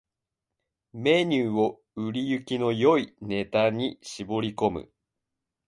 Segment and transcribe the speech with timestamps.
[0.95, 4.91] ⅱ メニューを売れ行きの良いネタだけに絞り込む